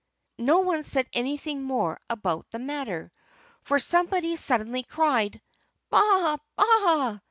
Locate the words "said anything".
0.83-1.61